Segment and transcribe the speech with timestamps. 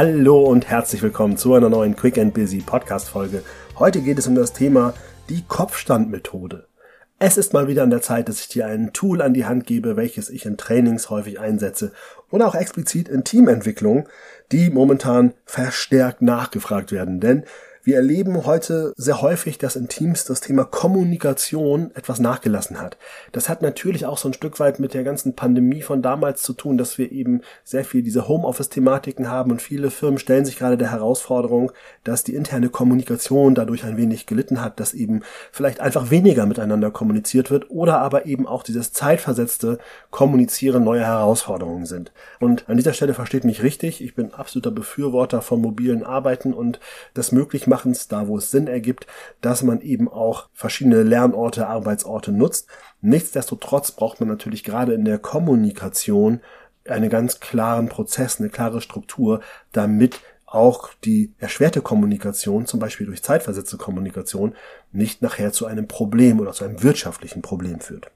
[0.00, 3.42] Hallo und herzlich willkommen zu einer neuen Quick and Busy Podcast Folge.
[3.80, 4.94] Heute geht es um das Thema
[5.28, 6.68] die Kopfstandmethode.
[7.18, 9.66] Es ist mal wieder an der Zeit, dass ich dir ein Tool an die Hand
[9.66, 11.90] gebe, welches ich in Trainings häufig einsetze
[12.30, 14.08] oder auch explizit in Teamentwicklung,
[14.52, 17.18] die momentan verstärkt nachgefragt werden.
[17.18, 17.42] Denn
[17.88, 22.98] wir erleben heute sehr häufig, dass in Teams das Thema Kommunikation etwas nachgelassen hat.
[23.32, 26.52] Das hat natürlich auch so ein Stück weit mit der ganzen Pandemie von damals zu
[26.52, 30.76] tun, dass wir eben sehr viel diese Homeoffice-Thematiken haben und viele Firmen stellen sich gerade
[30.76, 31.72] der Herausforderung,
[32.04, 36.90] dass die interne Kommunikation dadurch ein wenig gelitten hat, dass eben vielleicht einfach weniger miteinander
[36.90, 39.78] kommuniziert wird oder aber eben auch dieses zeitversetzte
[40.10, 42.12] Kommunizieren neue Herausforderungen sind.
[42.38, 46.80] Und an dieser Stelle versteht mich richtig, ich bin absoluter Befürworter von mobilen Arbeiten und
[47.14, 49.06] das möglich machen Machens, da wo es Sinn ergibt,
[49.40, 52.68] dass man eben auch verschiedene Lernorte, Arbeitsorte nutzt.
[53.00, 56.40] Nichtsdestotrotz braucht man natürlich gerade in der Kommunikation
[56.88, 63.22] einen ganz klaren Prozess, eine klare Struktur, damit auch die erschwerte Kommunikation, zum Beispiel durch
[63.22, 64.56] zeitversetzte Kommunikation,
[64.90, 68.10] nicht nachher zu einem Problem oder zu einem wirtschaftlichen Problem führt.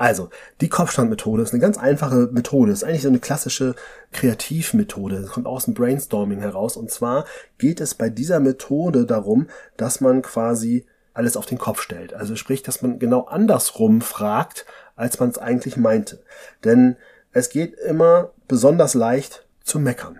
[0.00, 0.30] Also,
[0.62, 2.72] die Kopfstandmethode ist eine ganz einfache Methode.
[2.72, 3.74] Ist eigentlich so eine klassische
[4.12, 5.20] Kreativmethode.
[5.20, 6.78] Das kommt aus dem Brainstorming heraus.
[6.78, 7.26] Und zwar
[7.58, 12.14] geht es bei dieser Methode darum, dass man quasi alles auf den Kopf stellt.
[12.14, 14.64] Also sprich, dass man genau andersrum fragt,
[14.96, 16.22] als man es eigentlich meinte.
[16.64, 16.96] Denn
[17.34, 20.18] es geht immer besonders leicht zu meckern.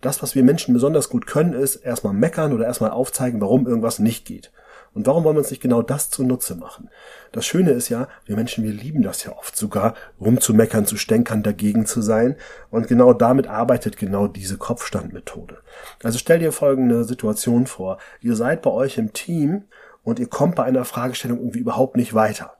[0.00, 3.98] Das, was wir Menschen besonders gut können, ist erstmal meckern oder erstmal aufzeigen, warum irgendwas
[3.98, 4.50] nicht geht.
[4.94, 6.90] Und warum wollen wir uns nicht genau das zunutze machen?
[7.32, 11.42] Das Schöne ist ja, wir Menschen, wir lieben das ja oft sogar, rumzumeckern, zu stänkern,
[11.42, 12.36] dagegen zu sein.
[12.70, 15.58] Und genau damit arbeitet genau diese Kopfstandmethode.
[16.02, 17.98] Also stell dir folgende Situation vor.
[18.20, 19.64] Ihr seid bei euch im Team
[20.02, 22.54] und ihr kommt bei einer Fragestellung irgendwie überhaupt nicht weiter.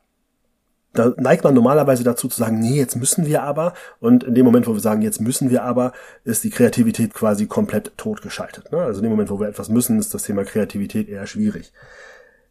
[0.95, 3.75] Da neigt man normalerweise dazu zu sagen, nee, jetzt müssen wir aber.
[4.01, 5.93] Und in dem Moment, wo wir sagen, jetzt müssen wir aber,
[6.25, 8.72] ist die Kreativität quasi komplett totgeschaltet.
[8.72, 8.78] Ne?
[8.78, 11.72] Also in dem Moment, wo wir etwas müssen, ist das Thema Kreativität eher schwierig.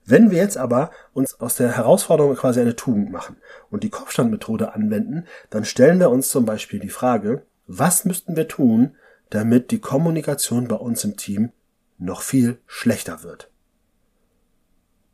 [0.10, 3.36] Wenn wir jetzt aber uns aus der Herausforderung quasi eine Tugend machen
[3.70, 8.48] und die Kopfstandmethode anwenden, dann stellen wir uns zum Beispiel die Frage, was müssten wir
[8.48, 8.96] tun,
[9.32, 11.52] damit die Kommunikation bei uns im Team
[11.98, 13.52] noch viel schlechter wird?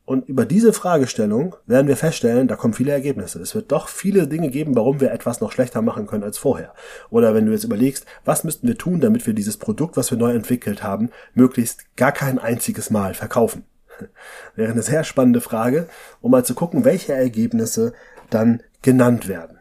[0.04, 3.40] Und über diese Fragestellung werden wir feststellen, da kommen viele Ergebnisse.
[3.40, 6.72] Es wird doch viele Dinge geben, warum wir etwas noch schlechter machen können als vorher.
[7.10, 10.18] Oder wenn du jetzt überlegst, was müssten wir tun, damit wir dieses Produkt, was wir
[10.18, 13.64] neu entwickelt haben, möglichst gar kein einziges Mal verkaufen.
[14.56, 15.88] Wäre eine sehr spannende Frage,
[16.20, 17.92] um mal zu gucken, welche Ergebnisse
[18.30, 19.58] dann genannt werden.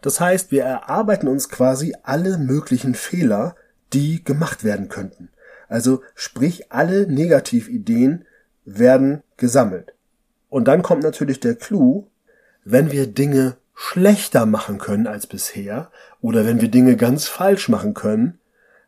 [0.00, 3.56] Das heißt, wir erarbeiten uns quasi alle möglichen Fehler,
[3.92, 5.30] die gemacht werden könnten.
[5.68, 8.24] Also sprich, alle Negativideen
[8.64, 9.94] werden gesammelt.
[10.48, 12.06] Und dann kommt natürlich der Clou,
[12.64, 17.94] wenn wir Dinge schlechter machen können als bisher oder wenn wir Dinge ganz falsch machen
[17.94, 18.38] können,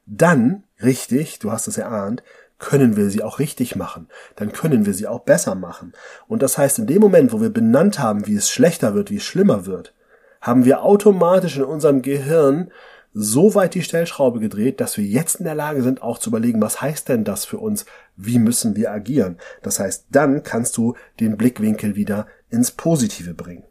[0.07, 2.23] dann, richtig, du hast es erahnt,
[2.59, 4.09] können wir sie auch richtig machen.
[4.37, 5.93] Dann können wir sie auch besser machen.
[6.27, 9.17] Und das heißt, in dem Moment, wo wir benannt haben, wie es schlechter wird, wie
[9.17, 9.95] es schlimmer wird,
[10.41, 12.71] haben wir automatisch in unserem Gehirn
[13.13, 16.61] so weit die Stellschraube gedreht, dass wir jetzt in der Lage sind, auch zu überlegen,
[16.61, 17.87] was heißt denn das für uns?
[18.17, 19.39] Wie müssen wir agieren?
[19.63, 23.65] Das heißt, dann kannst du den Blickwinkel wieder ins Positive bringen.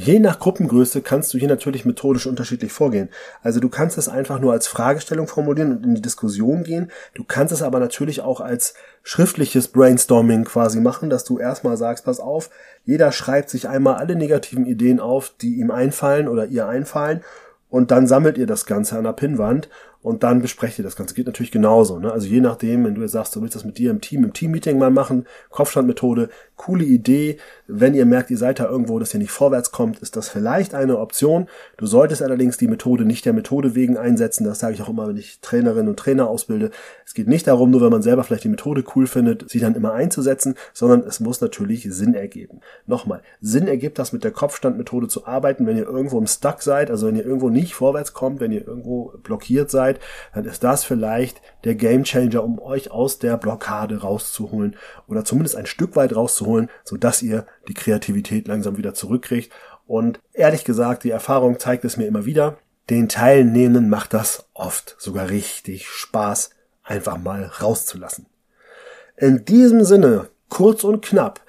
[0.00, 3.08] Je nach Gruppengröße kannst du hier natürlich methodisch unterschiedlich vorgehen.
[3.42, 6.92] Also du kannst es einfach nur als Fragestellung formulieren und in die Diskussion gehen.
[7.14, 12.04] Du kannst es aber natürlich auch als schriftliches Brainstorming quasi machen, dass du erstmal sagst,
[12.04, 12.48] pass auf,
[12.84, 17.24] jeder schreibt sich einmal alle negativen Ideen auf, die ihm einfallen oder ihr einfallen
[17.68, 19.68] und dann sammelt ihr das Ganze an der Pinnwand
[20.08, 21.14] und dann besprecht ihr das Ganze.
[21.14, 21.98] Geht natürlich genauso.
[21.98, 22.10] Ne?
[22.10, 24.32] Also je nachdem, wenn du jetzt sagst, du willst das mit dir im Team, im
[24.32, 27.36] Team-Meeting mal machen, Kopfstandmethode, coole Idee.
[27.66, 30.74] Wenn ihr merkt, ihr seid da irgendwo, dass ihr nicht vorwärts kommt, ist das vielleicht
[30.74, 31.46] eine Option.
[31.76, 34.44] Du solltest allerdings die Methode nicht der Methode wegen einsetzen.
[34.44, 36.70] Das sage ich auch immer, wenn ich Trainerinnen und Trainer ausbilde.
[37.04, 39.74] Es geht nicht darum, nur wenn man selber vielleicht die Methode cool findet, sie dann
[39.74, 42.60] immer einzusetzen, sondern es muss natürlich Sinn ergeben.
[42.86, 46.90] Nochmal, Sinn ergibt das mit der Kopfstandmethode zu arbeiten, wenn ihr irgendwo im Stuck seid,
[46.90, 49.97] also wenn ihr irgendwo nicht vorwärts kommt, wenn ihr irgendwo blockiert seid,
[50.34, 55.66] dann ist das vielleicht der Gamechanger, um euch aus der Blockade rauszuholen oder zumindest ein
[55.66, 59.52] Stück weit rauszuholen, so dass ihr die Kreativität langsam wieder zurückkriegt.
[59.86, 62.58] Und ehrlich gesagt, die Erfahrung zeigt es mir immer wieder.
[62.90, 66.50] Den Teilnehmenden macht das oft sogar richtig Spaß,
[66.82, 68.26] einfach mal rauszulassen.
[69.16, 71.40] In diesem Sinne, kurz und knapp,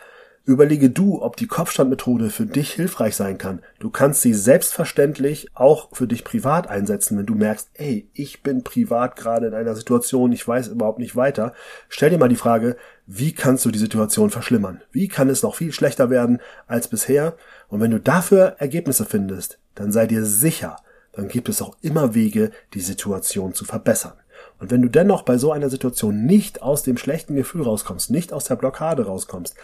[0.50, 3.62] Überlege du, ob die Kopfstandmethode für dich hilfreich sein kann.
[3.78, 8.64] Du kannst sie selbstverständlich auch für dich privat einsetzen, wenn du merkst, ey, ich bin
[8.64, 11.54] privat gerade in einer Situation, ich weiß überhaupt nicht weiter.
[11.88, 14.82] Stell dir mal die Frage, wie kannst du die Situation verschlimmern?
[14.92, 17.36] Wie kann es noch viel schlechter werden als bisher?
[17.68, 20.78] Und wenn du dafür Ergebnisse findest, dann sei dir sicher,
[21.12, 24.14] dann gibt es auch immer Wege, die Situation zu verbessern.
[24.60, 28.34] Und wenn du dennoch bei so einer Situation nicht aus dem schlechten Gefühl rauskommst, nicht
[28.34, 29.56] aus der Blockade rauskommst,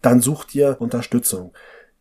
[0.00, 1.52] dann such dir Unterstützung.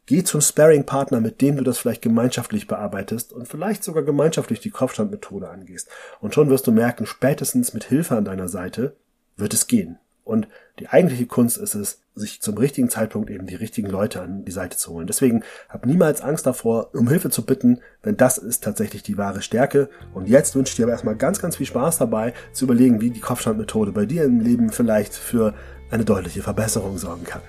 [0.06, 4.70] Geh zum Sparring-Partner, mit dem du das vielleicht gemeinschaftlich bearbeitest und vielleicht sogar gemeinschaftlich die
[4.70, 5.88] Kopfstandmethode angehst.
[6.20, 8.98] Und schon wirst du merken, spätestens mit Hilfe an deiner Seite
[9.38, 9.98] wird es gehen.
[10.24, 10.48] Und
[10.80, 14.52] die eigentliche Kunst ist es, sich zum richtigen Zeitpunkt eben die richtigen Leute an die
[14.52, 15.08] Seite zu holen.
[15.08, 19.42] Deswegen hab niemals Angst davor, um Hilfe zu bitten, denn das ist tatsächlich die wahre
[19.42, 19.90] Stärke.
[20.14, 23.10] Und jetzt wünsche ich dir aber erstmal ganz, ganz viel Spaß dabei, zu überlegen, wie
[23.10, 25.54] die Kopfstandmethode bei dir im Leben vielleicht für
[25.90, 27.42] eine deutliche Verbesserung sorgen kann.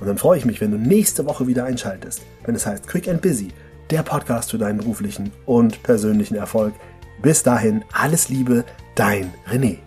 [0.00, 3.08] Und dann freue ich mich, wenn du nächste Woche wieder einschaltest, wenn es heißt Quick
[3.08, 3.48] and Busy,
[3.90, 6.74] der Podcast für deinen beruflichen und persönlichen Erfolg.
[7.22, 8.64] Bis dahin, alles Liebe,
[8.94, 9.85] dein René.